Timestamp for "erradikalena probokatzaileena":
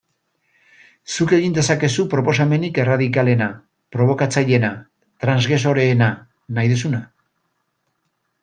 2.85-4.73